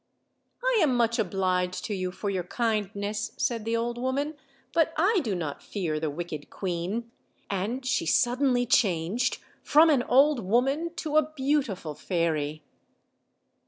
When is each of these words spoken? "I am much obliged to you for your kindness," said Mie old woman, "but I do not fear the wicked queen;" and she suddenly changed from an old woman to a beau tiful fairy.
"I 0.63 0.79
am 0.81 0.97
much 0.97 1.19
obliged 1.19 1.85
to 1.85 1.93
you 1.93 2.11
for 2.11 2.31
your 2.31 2.45
kindness," 2.45 3.33
said 3.37 3.63
Mie 3.63 3.75
old 3.75 3.99
woman, 3.99 4.33
"but 4.73 4.93
I 4.97 5.19
do 5.23 5.35
not 5.35 5.61
fear 5.61 5.99
the 5.99 6.09
wicked 6.09 6.49
queen;" 6.49 7.11
and 7.51 7.85
she 7.85 8.07
suddenly 8.07 8.65
changed 8.65 9.37
from 9.61 9.91
an 9.91 10.01
old 10.01 10.39
woman 10.39 10.91
to 10.95 11.17
a 11.17 11.21
beau 11.21 11.61
tiful 11.61 11.93
fairy. 11.93 12.63